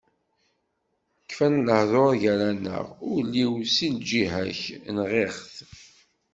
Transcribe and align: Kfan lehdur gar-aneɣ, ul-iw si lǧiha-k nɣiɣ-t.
Kfan 1.29 1.55
lehdur 1.67 2.11
gar-aneɣ, 2.21 2.85
ul-iw 3.13 3.53
si 3.73 3.87
lǧiha-k 3.95 4.61
nɣiɣ-t. 4.97 5.53